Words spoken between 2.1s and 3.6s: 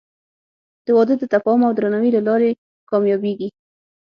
له لارې کامیابېږي.